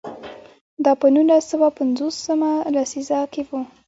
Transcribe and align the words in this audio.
دا 0.83 0.91
په 1.01 1.07
نولس 1.15 1.43
سوه 1.51 1.67
پنځوس 1.79 2.15
مه 2.39 2.51
لسیزه 2.75 3.19
کې 3.33 3.41
و. 3.47 3.49